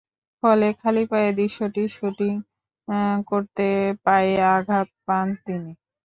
[0.43, 2.33] ফলে খালি পায়ে দৃশ্যটির শুটিং
[3.27, 5.71] করতে গিয়ে পায়ে আঘাতে পান তিনি।